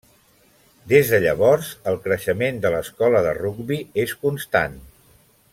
[0.93, 4.83] Des de llavors, el creixement de l’Escola de Rugbi és constant.